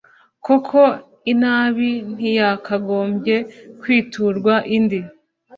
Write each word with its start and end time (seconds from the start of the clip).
koko 0.45 0.81
inabi 1.31 1.89
ntiyakagombye 2.15 3.35
kwiturwa 3.81 4.53
indi 4.75 4.99